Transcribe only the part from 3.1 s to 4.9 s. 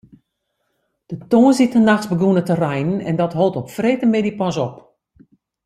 dat hold op freedtemiddei pas op.